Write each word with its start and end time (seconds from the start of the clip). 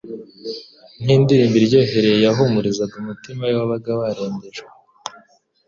nk'indirimbo 1.01 1.55
iryohereye 1.59 2.17
yahumurizaga 2.25 2.95
umutima 3.01 3.41
we 3.49 3.53
wabaga 3.59 3.91
warembejwe 3.99 4.67